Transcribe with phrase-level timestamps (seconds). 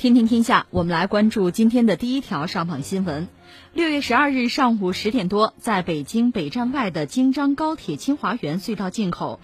[0.00, 3.28] 听听天下，我们来关注今天的第一条上榜新闻。
[3.74, 9.40] 六月十二日上午十点多，在北京北站外的京张高铁清华园隧道进口。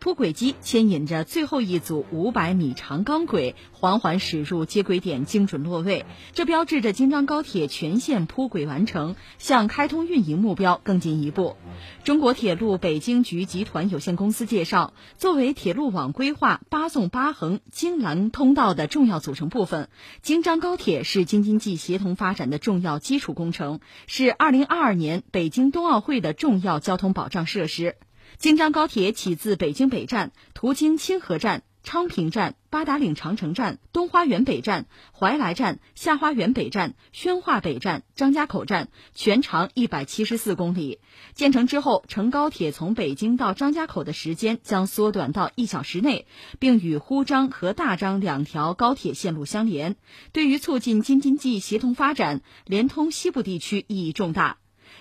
[0.00, 6.06] 铺轨机牵引着最后一组五百米长钢轨，缓缓驶入接轨点，精准落位。
[6.32, 11.56] 这标志着京张高铁全线铺轨完成，向开通运营目标更进一步。
[12.04, 19.88] 中国铁路北京局集团有限公司介绍，作为铁路网规划八纵八横京兰通道的重要组成部分，
[20.22, 27.96] 京张高铁是京津冀协同发展的重要基础工程，是二零二二年北京冬奥会的重要交通保障设施。
[28.38, 41.00] 京张高铁起自北京北站，途经清河站、昌平站、八达岭长城站、东花园北站、怀来站、下花园北站、宣化北站、张家口站，全长一百七十四公里。
[41.34, 46.28] 建成之后，乘高铁从北京到张家口的时间将缩短到一小时内，
[46.60, 49.96] 并与呼张和大张两条高铁线路相连，
[50.30, 54.58] 对于促进京津冀协同发展、连通西部地区意义重大。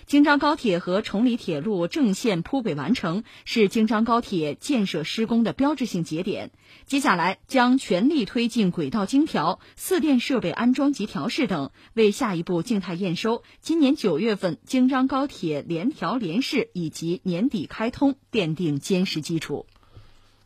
[0.07, 6.51] 京张高铁和崇礼铁路正线铺轨完成，是京张高铁建设施工的标志性节点。
[6.85, 19.65] 接下来将全力推进轨道精调、四电设备安装及调试等，为下一步静态验收、今年九月份京张高铁联调联试以及年底开通奠定坚实基础。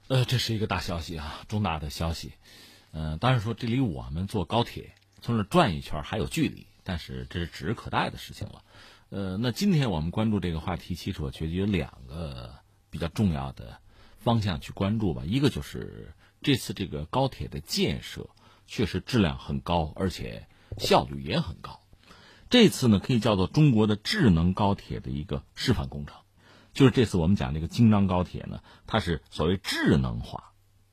[0.07, 2.31] 呃，这是一个大消息啊，重大的消息。
[2.93, 8.63] 嗯，当然说这离我们坐高铁从这转一圈还有距离，但是这是指日可待的事情了。
[9.11, 12.55] 呃，那今天我们关注这个话题，其实我觉得有两个
[12.89, 13.79] 比较重要的
[14.19, 15.23] 方向去关注吧。
[15.25, 18.29] 一个就是这次这个高铁的建设
[18.67, 21.81] 确实质量很高，而且效率也很高。
[22.49, 26.15] 这次呢，可以叫做中国的智能高铁的一个示范工程。
[26.71, 30.50] 就是这次我们讲这个京张高铁呢，它是所谓智能化。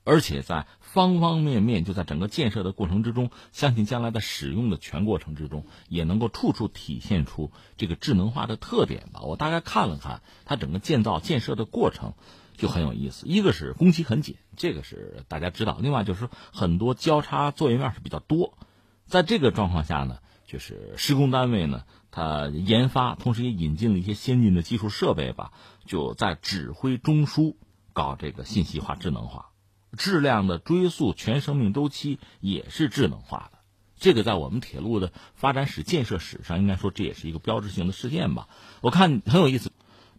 [0.09, 9.21] 而且在方方面面，就在整个建设的过程之中，相信将来的使用的全过程之中，也能够处处体现出这个智能化的特点吧。
[9.21, 12.15] 我大概看了看它整个建造建设的过程，
[12.57, 13.27] 就很有意思。
[13.27, 18.57] 一个是工期很紧，这个是大家知道；另外就是很多交叉作业面是比较多。
[19.05, 25.53] 在这个状况下呢，就是施工单位呢，它研发，同时也引进了一些先进的技术设备吧，
[25.85, 27.57] 就在指挥中枢
[27.93, 29.51] 搞这个信息化、智能化。
[29.97, 33.59] 质量的追溯全生命周期也是智能化的，
[33.97, 38.49] 这个在我们铁路的发展史、建设史上，应该说这也是一个标志性的事件吧。
[38.81, 39.73] 我看很有意思，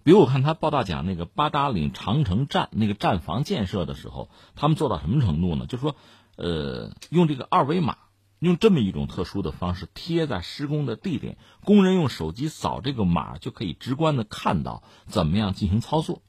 [0.03, 5.65] 比如我看他报道讲那个八达岭长城站那个站房建设的时候，他们做到什么程度呢？
[5.67, 5.95] 就说，
[6.35, 7.97] 呃，用这个二维码，
[8.39, 16.21] 用这么一种特殊的方式贴在施工的地点，工人用手机扫这个码，就可以直观的看到怎么样进行操作，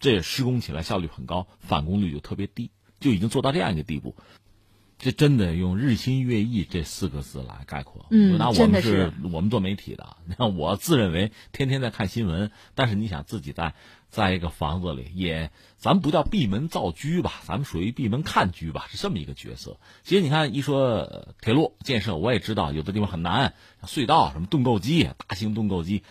[0.00, 2.70] 这施工起来效率很高，返工率就特别低。
[3.00, 4.14] 就已经做到这样一个地步，
[4.98, 8.04] 这真的用日新月异这四个字来概括。
[8.10, 13.74] 嗯，那我们是我们做媒体的， 你看我自认为天天在看新闻，但是你想自己在
[14.10, 19.78] 在一个房子里，也咱不叫闭门造车吧，咱们属于闭门看车吧，是这么一个角色。
[20.02, 26.02] 其实你看一说铁路建设，我也知道有的地方很难，隧道什么盾构机、大型盾构机，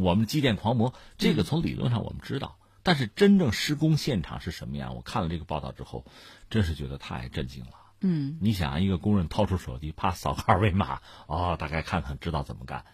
[0.00, 2.56] 我们机电狂魔，这个从理论上我们知道。
[2.84, 4.94] 但是真正施工现场是什么样？
[4.94, 6.04] 我看了这个报道之后，
[6.50, 7.72] 真是觉得太震惊了。
[8.02, 12.84] 嗯，你想，一个工人掏出手机，啪扫个二维码， 哦，大概看看知道怎么干，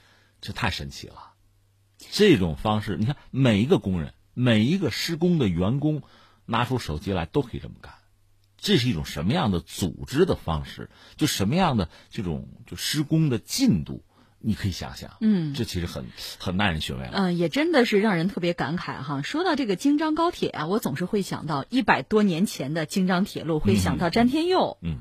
[0.40, 1.32] 这太神奇了。
[1.98, 6.02] 这种方式，你看每一个工人，每一个施工的员工，
[6.46, 7.92] 拿出手机来都可以这么干。
[8.56, 10.90] 这是一种什么样的组织的方式？
[11.16, 14.04] 就什么样的这种就施工的进度？
[14.42, 16.06] 你可以想想，嗯，这其实很
[16.38, 17.10] 很耐人寻味了。
[17.12, 19.20] 嗯，也真的是让人特别感慨哈。
[19.20, 24.78] 说到这个京张高铁啊，我总是会想到一百多年前的京张铁路，会想到詹天佑。
[24.80, 25.00] 嗯，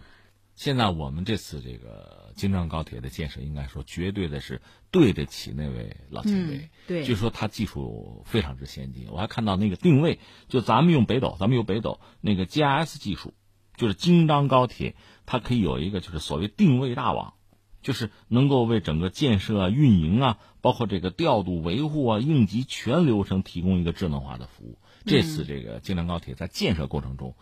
[0.56, 4.62] 现在我们这次这个京张高铁的建设，应该说绝对的是
[4.92, 6.70] 对得起那位老前辈。
[6.86, 9.08] 对，据说他技术非常之先进。
[9.10, 10.20] 我还看到那个定位，
[10.50, 13.34] 就咱们用北斗，咱们用北斗那个 GIS 技术，
[13.78, 14.96] 就是京张高铁，
[15.26, 17.36] 它可以有一个就是所谓定位大网。
[17.82, 24.78] 就是能够为整个建设啊、运营啊，包括这个调度、维护啊、应急全流程提供一个智能化的服务。
[25.06, 27.36] 这次这个京张高铁在建设过程中，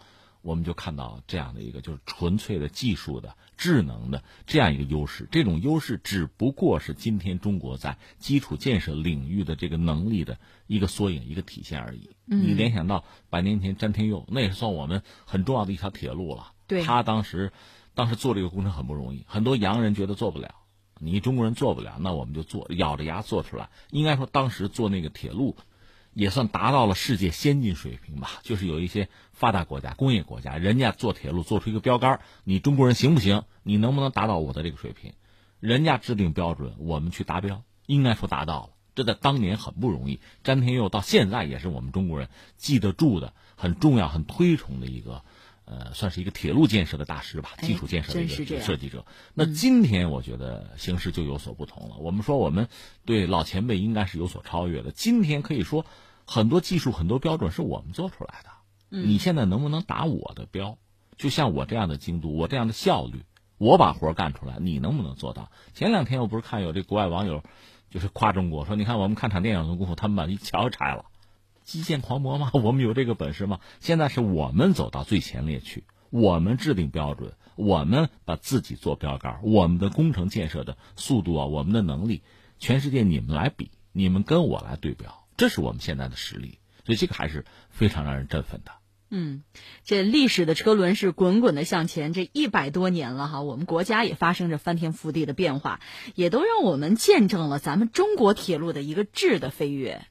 [0.44, 5.28] 我们就看到这样的一个就是纯粹的技术的、智能的这样一个优势。
[5.32, 10.38] 这种优势只不过是今天中国在基础建设领域的这个能力的
[10.68, 12.12] 一个缩影、一个体现而已。
[12.26, 16.54] 你联想到百年前詹天佑，那也算我们很重要的一条铁路了。
[16.68, 17.52] 对，他当时。
[17.98, 20.54] 当时做这个工程很不容易，很多洋人觉得做不了，
[21.00, 23.72] 你中国人做不了，那我们就做，咬着牙做出来。
[23.90, 25.58] 应该说，当时做那个铁路，
[26.14, 28.34] 也算达到了世界先进水平吧。
[28.44, 33.46] 就是有一些发达国家、工业国家，人家做铁路做出一个标杆，你中国人行不行？
[33.64, 35.14] 你能不能达到我的这个水平？
[35.60, 38.70] 人家制定标准，我们去达标，应该说达到了。
[38.94, 40.20] 这在当年很不容易。
[40.44, 45.24] 詹天佑到现在也是我们中国人记得住的、很重要、很推崇的一个。
[45.70, 49.06] 呃，算是一个铁路建设的大师吧，基础建设的一个设计者。
[49.34, 51.98] 那今天我觉得形势就有所不同了。
[51.98, 52.70] 我们说我们
[53.04, 54.92] 对老前辈应该是有所超越的。
[54.92, 55.86] 今天可以说
[56.26, 58.50] 很多技术、很多标准是我们做出来的。
[58.90, 60.78] 你现在能不能打我的标？
[61.18, 63.24] 就像我这样的精度，我这样的效率，
[63.58, 65.52] 我把活干出来，你能不能做到？
[65.74, 67.44] 前两天我不是看有这国外网友
[67.90, 71.04] 就是夸中国，说你看我们看场电影的功夫，他们把一桥拆了。
[71.68, 72.50] 基建狂魔吗？
[72.56, 73.60] 我们有这个本事吗？
[73.82, 82.24] 现在是我们走到最前列去，我们制定标准，我们把自己做标杆，我们的工程建设的速度啊，我们的能力，
[82.58, 88.72] 全世界你们来比，你们跟我来对标，这是我们现在的实力，所以这个还是非常让人振奋的。
[89.10, 89.44] 嗯，
[89.84, 95.82] 这历史的车轮是滚滚的向前，这一百多年了哈，我们国家也发生着翻天覆地的变化，
[96.16, 100.06] 也都让我们见证了咱们中国铁路的一个质的飞跃。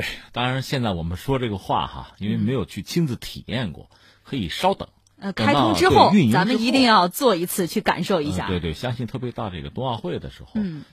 [0.00, 3.90] 对，当然现在我们说这个话哈，因为没有去亲自体验过，
[4.22, 4.88] 可以稍等。
[5.18, 8.46] 呃，开通之后，咱们一定要做一次去感受一下。
[8.46, 10.84] 对对，相信特别到这个冬奥会的时候，嗯，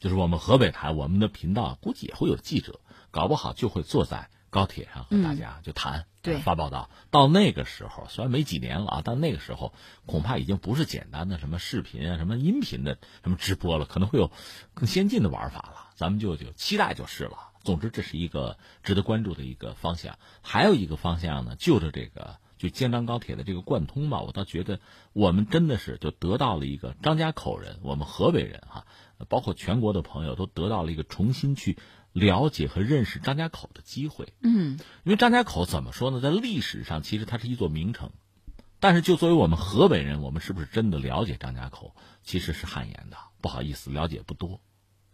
[0.00, 2.80] 就是我们河北台我们的频道估计也会有记者，
[3.12, 6.90] 搞不好就会坐在高铁上和大家就谈，对，发报道。
[7.12, 9.72] 到那个时候，虽然没几年了啊，但那个时候
[10.06, 14.32] 恐怕已经不是简单的什么视频啊、什么音频的什么直播了，可能会有
[14.74, 15.90] 更先进的玩法了。
[15.94, 17.53] 咱们就就期待就是了。
[17.64, 20.18] 总之，这是一个值得关注的一个方向。
[20.42, 24.78] 还有一个方向呢，就着这个就京张高铁的这个贯通吧，我倒觉得
[25.12, 28.86] 我们真的是就得到了一个张家口人，我们河北人哈，
[29.28, 31.78] 包括全国的朋友都得到了一个重新去
[32.12, 34.32] 了解和认识张家口的机会。
[34.40, 38.10] 嗯，因为张家口怎么说呢，在历史上其实它是一座名城，
[38.78, 43.16] 但是就作为我们河北人，我们是不是真的了解张家口，其实是汗颜的。
[43.40, 44.60] 不好意思，了解不多。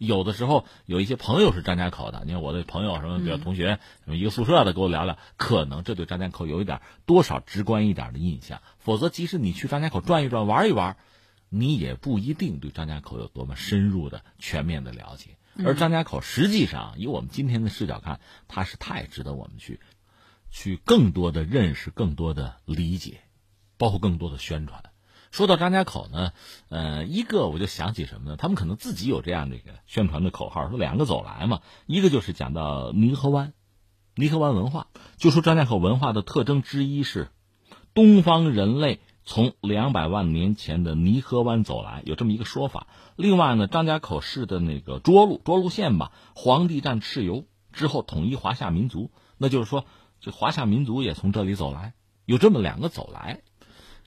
[0.01, 8.63] 有的时候有一些朋友是张家口的，你看我的朋友什么，比如同学什么一个宿舍的，跟我聊聊，可能这对张家口有一点多少直观一点的印象。
[8.79, 10.97] 否则，即使你去张家口转一转、玩一玩，
[11.49, 15.37] 你也不一定对张家口有多么深入的、全面的了解。
[15.63, 19.79] 而张家口实际上，以我们今天的视角看，它是太值得我们去
[20.49, 23.21] 去更多的认识、更多的理解，
[23.77, 24.81] 包括更多的宣传。
[25.31, 26.33] 说到张家口呢，
[26.67, 28.35] 呃，一个我就想起什么呢？
[28.35, 31.61] 他们可能自己有这样的一个宣传的口号，说两个走来嘛。
[31.85, 33.53] 一个就是讲到泥河湾，
[34.15, 37.29] 泥河湾文化，就说张家口文化的特征之一是
[37.93, 42.87] 东方人类从两百万年前的泥河湾走来，有这么一个说法。
[43.15, 49.85] 另外呢，张家口市的那个涿鹿涿鹿县吧，皇帝战蚩尤之后统一华夏民族，那就是说
[50.19, 51.93] 这华夏民族也从这里走来，
[52.25, 53.43] 有这么两个走来。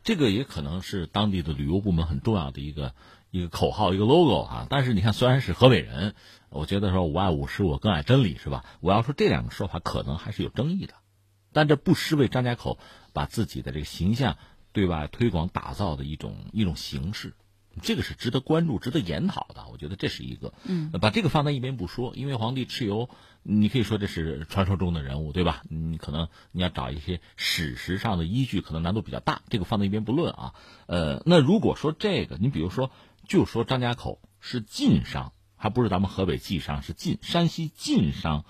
[0.04, 2.94] 这个也可能是当地的旅游部门很重要的一个
[3.30, 4.66] 一个口号，一个 logo 啊。
[4.68, 6.14] 但是你看，虽然是河北人，
[6.50, 8.64] 我觉得说我爱五十，我更爱真理，是吧？
[8.80, 10.94] 我要说这两个说法可能还是有争议的，
[11.52, 12.78] 但这不失为张家口
[13.12, 14.36] 把自己的这个形象
[14.72, 17.34] 对外推广打造的一种一种形式。
[17.82, 19.66] 这个是值得关注、值得研讨的。
[19.72, 23.10] 我觉得这是一个，嗯，把这个放在一边不说，因为皇帝蚩尤，
[23.46, 25.62] 你可以说这是传说中的人物，对吧？
[25.68, 29.42] 你可能你要找一些史实上的依据，可能难度比较大。
[29.50, 30.54] 这个放在一边不论啊。
[30.86, 32.90] 呃，那如果说这个，你比如说，
[33.28, 38.46] 就说张家口是晋商，还不是咱们河北晋商，是晋山西晋商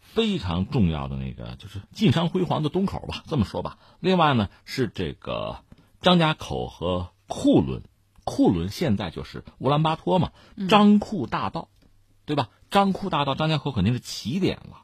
[0.00, 3.78] 非常重要的那个，就是晋商辉煌的东口吧，这么说吧。
[4.00, 5.58] 另外呢，是这个
[6.00, 7.82] 张家口和库伦。
[8.24, 10.30] 库伦现在就是乌兰巴托嘛，
[10.68, 11.68] 张库大道，
[12.24, 12.48] 对吧？
[12.72, 14.82] 张库大道，张家口肯定是起点了，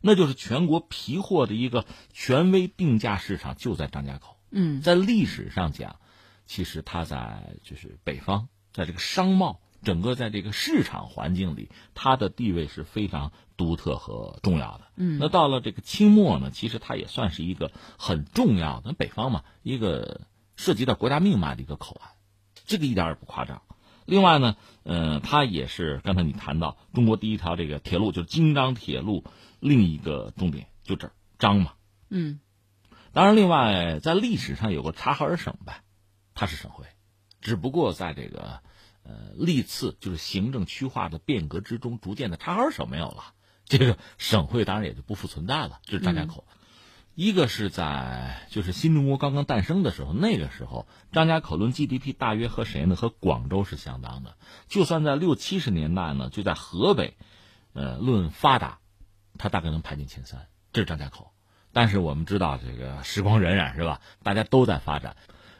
[0.00, 4.36] 那就是全国皮货的一个权威定价市场就在张家口。
[4.50, 5.96] 嗯，在历史上讲，
[6.46, 14.88] 其实它在就是北方，在这个商贸整个在这个市场环境里，它的地位是非常独特和重要的。
[14.96, 20.20] 嗯，那到了这个清末呢，其实它也算是一个很重要的北方嘛，一个
[20.56, 22.10] 涉及到国家命脉的一个口岸。
[22.66, 23.62] 这个一点也不夸张。
[24.10, 29.24] 另外呢，呃，它也是刚才你谈到中国第一条这个铁路，就是京张铁路，
[29.60, 31.74] 另一个重点就这儿张嘛。
[32.08, 32.40] 嗯，
[33.12, 35.84] 当然，另外在历史上有个察哈尔省呗，
[36.34, 36.86] 它是省会，
[37.40, 38.60] 只不过在这个
[39.04, 46.44] 呃历次就是行政区划的变革之中，逐渐的察哈尔省没有了，这个省会当然也就不复存在了，就是张家口。
[47.20, 52.96] 一个是在就是新中国刚刚诞生的时候，那个时候张家口论 GDP 大约和谁呢？
[52.96, 54.38] 和广州是相当的。
[54.68, 57.18] 就算在六七十年代呢，就在河北，
[57.74, 58.78] 呃，论发达，
[59.36, 61.30] 它大概能排进前三，这是张家口。
[61.74, 64.00] 但是我们知道，这个时光荏苒是吧？
[64.22, 65.14] 大家都在发展，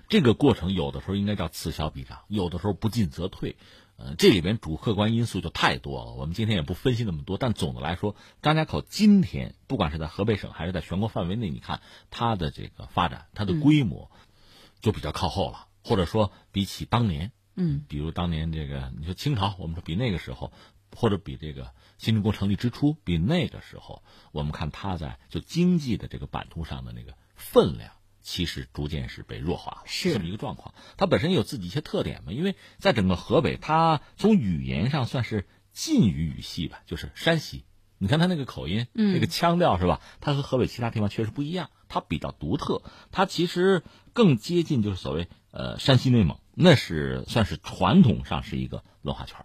[0.09, 3.59] 这个过程有的时候应该叫此消彼长，有的时候不进则退。
[4.03, 7.37] 呃，这里边主客观因素就太多了，我们今天也不分析那么多。
[7.37, 14.11] 但总的来说，张家口今天不管是在河北省还是在全国范围内，你看它的这个发展，它的规模
[14.81, 20.51] 就比较靠后了，或者说比起当年，嗯，比如当年这个你说清朝，我们说比那个时候，
[20.97, 24.03] 或者比这个新中国成立之初，比那个时候，
[24.33, 27.93] 我们看它在就经济的这个版图上的那个分量。
[28.31, 30.73] 其实逐渐是被弱化了，是这么一个状况。
[30.97, 37.65] 它本身有自己一些特点嘛，因为在整个河北，它从语言上算是晋语语系吧，就是山西。
[37.99, 40.01] 你看它那个口音，那个腔调是吧？
[40.21, 42.85] 它和河北其他地方确实不一样，它比较独特。
[43.11, 43.83] 它其实
[44.13, 49.45] 更接近就是所谓呃山西内蒙，那是算是传统上是一个文化圈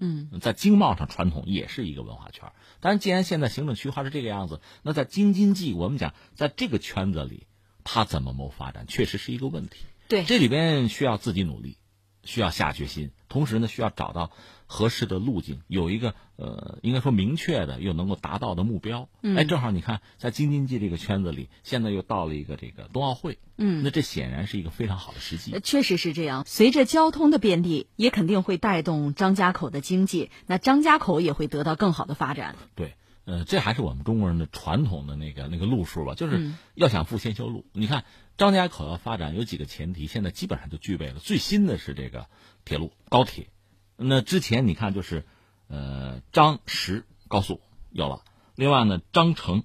[0.00, 2.50] 嗯，在经贸上传统也是一个文化圈
[2.80, 7.46] 但是既然现在行政区划是这个样子，那在京津冀，我们讲在这个圈子里。
[7.84, 9.84] 他怎么谋发展，确实是一个问题。
[10.08, 11.76] 对，这里边需要自己努力，
[12.24, 14.32] 需要下决心，同时呢，需要找到
[14.66, 19.08] 合适的路径，有一个呃，应该说明确的又能够达到的目标。
[19.22, 25.58] 哎，正好你看，在京津冀这个圈子里，现在又到了一个这个冬奥会，嗯，那这显然是一个非常好的时机。
[25.62, 32.56] 确实是这样，随着交通的便利，也肯定会带动张家口的经济，那张家口也会得到更好的发展。
[32.74, 32.94] 对。
[33.24, 37.64] 呃，这还是我们中国人的传统的那个那个路数吧，就是要想富先修路。
[37.72, 38.04] 你看
[38.36, 41.18] 张家口要发展有几个前提，现在基本上就具备了。
[41.18, 42.26] 最新的是这个
[42.64, 43.48] 铁路高铁，
[43.96, 45.24] 那之前你看就是
[45.68, 48.24] 呃张石高速有了，
[48.56, 49.64] 另外呢张城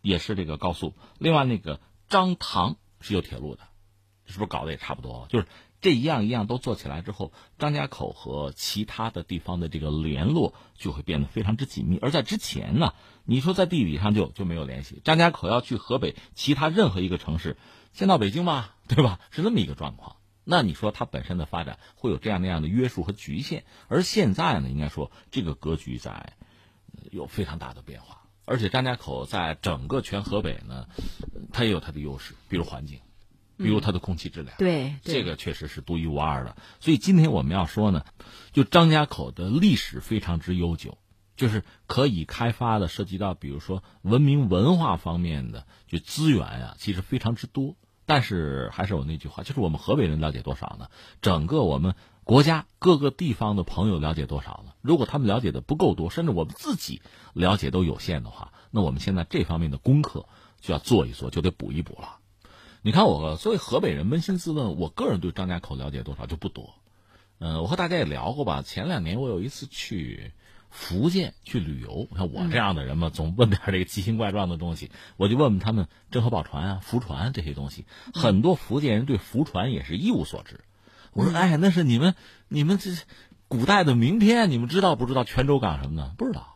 [0.00, 3.62] 也是这个高速，另外那个张唐是有铁路的，
[4.26, 5.26] 是不是搞得也差不多了？
[5.28, 5.46] 就是。
[5.80, 11.98] 这一样一样都做起来之后，张家口和其他的地方的这个联络就会变得非常之紧密。
[11.98, 12.94] 而在之前呢，
[13.26, 15.02] 你说在地理上就就没有联系。
[15.04, 17.58] 张家口要去河北其他任何一个城市，
[17.92, 19.20] 先到北京吧，对吧？
[19.30, 20.16] 是这么一个状况。
[20.42, 23.64] 那你说它本身的发展会有这样那样的约束和局限？
[23.88, 26.32] 而现在呢，应该说这个格局在
[27.10, 28.22] 有非常大的变化。
[28.46, 30.86] 而且张家口在整个全河北呢，
[31.52, 33.00] 它也有它的优势，比如环境。
[33.56, 36.56] 比如它的空气质量，对这个确实是独一无二的。
[36.80, 38.04] 所以今天我们要说呢，
[38.52, 40.98] 就张家口的历史非常之悠久，
[41.36, 47.76] 就是可以开发的，涉及到比如说文明文化方面的就资源啊，其实非常之多。
[48.06, 50.88] 但是还是我那句话，就是我们河北人了解多少呢？
[51.22, 54.72] 整个我们国家各个地方的朋友了解多少呢？
[54.82, 57.00] 如果他们了解的不够多，甚至我们自己
[57.32, 60.28] 了解都有限的话，那我们现在这方面的功课
[60.60, 62.18] 就要做一做，就得补一补了。
[62.86, 66.74] 你看我作为河北人，扪心自问，我个人对张家口了解多少就不多。
[67.38, 68.60] 嗯，我和大家也聊过吧。
[68.60, 70.32] 前两年我有一次去
[70.68, 77.86] 福建去旅游，像我这样的人嘛，总问点这个奇形怪状的东西，我就问问他们郑和宝船啊、福船这些东西。
[78.12, 80.60] 很多福建人对福船也是一无所知。
[81.14, 82.14] 我说，哎，那是你们
[82.48, 82.90] 你们这
[83.48, 86.14] 古代的名片，你们知道不知道泉州港什么的？
[86.18, 86.53] 不知道。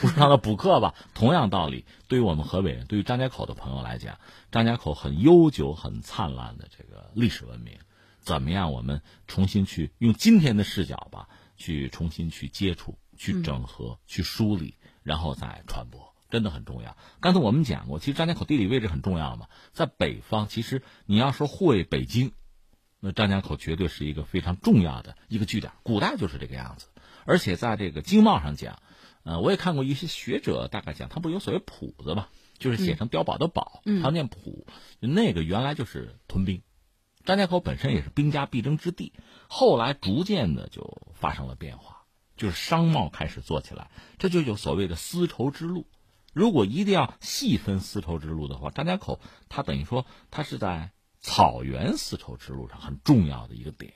[0.00, 0.94] 不是让他补课吧？
[1.14, 4.18] 同样道理，对于我们河北人，对于张家口的朋友来讲，
[4.50, 7.78] 张家口很悠久、很灿烂的这个历史文明，
[8.20, 8.72] 怎么样？
[8.72, 16.96] 我们重新去用今天的视角吧，去重新去接触、去整合、去梳理，然后再传播，真的很重要。
[17.20, 22.32] 刚才我们讲过，其实张家口地理位置很重要嘛，在北方，其实你要说护卫北京，
[23.00, 26.88] 那张家口绝对是一个非常重要的一个据点，古代就是这个样子。
[27.24, 28.78] 而且在这个经贸上讲。
[29.26, 32.28] 呃，我也看过一些学者大概讲，他不是有所谓谱子嘛，
[32.60, 34.68] 就是写成碉堡的堡，他念谱，
[35.00, 36.62] 那个原来就是屯兵，
[37.24, 39.12] 张家口本身也是兵家必争之地，
[39.48, 42.04] 后来逐渐的就发生了变化，
[42.36, 45.88] 就是商贸开始做起来，这就有所谓的丝绸之路。
[46.32, 49.18] 如果一定要细分丝绸之路的话，张家口
[49.48, 53.94] 它等于说它是在草原丝绸之路上很重要的一个点，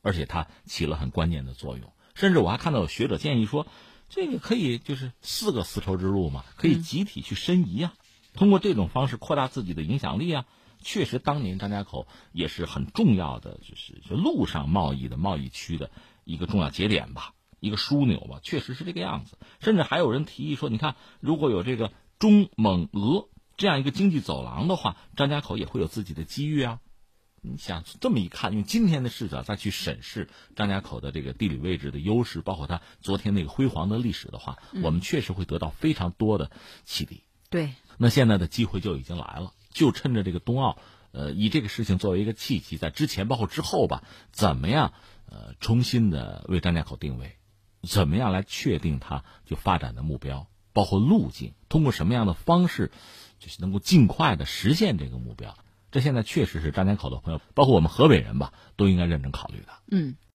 [0.00, 3.68] 而且它起了很关键的作用，甚至我还看到有学者建议说。
[4.14, 7.94] 这个可以就是四个丝绸之路嘛，可以集体去申遗啊，
[8.34, 10.44] 通过这种方式扩大自己的影响力啊。
[10.82, 15.90] 确实，当年张家口也是很重要的，就是就陆上贸易的贸易区的
[16.24, 19.38] 一个重要节点吧，一个枢纽吧，确实是这个样子。
[19.60, 26.80] 甚至还有人提议说，你看，如果有这个中蒙俄这样一个经济走廊的话，张家口也会有自己的机遇啊。
[27.44, 36.52] 你想这么一看，用今天的视角再去审视张家口的这个地理位置的优势，包括它昨天那个辉煌的历史的话，我们确实会得到非常多的
[36.84, 37.24] 启迪。
[37.50, 40.78] 对，那现在的机会就已经来了，就趁着这个冬奥，
[41.10, 44.92] 呃，以这个事情作为一个契机，在之前包括之后吧，怎么样，
[45.26, 47.38] 呃，重新的为张家口定位，
[47.82, 52.92] 怎么样来确定它就发展的目标，包括路径，通过什么样的方式，
[53.40, 55.58] 就是能够尽快的实现这个目标。
[55.92, 59.68] 这现在确实是张家口的朋友，包括我们河北人吧，都应该认真考虑的。
[59.90, 60.16] 嗯。